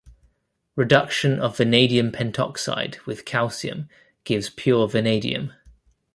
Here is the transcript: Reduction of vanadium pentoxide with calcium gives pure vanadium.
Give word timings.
Reduction 0.75 1.37
of 1.37 1.57
vanadium 1.57 2.11
pentoxide 2.11 2.95
with 3.05 3.23
calcium 3.23 3.87
gives 4.23 4.49
pure 4.49 4.87
vanadium. 4.87 5.53